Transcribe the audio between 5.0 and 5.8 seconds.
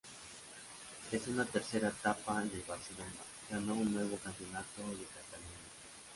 Cataluña.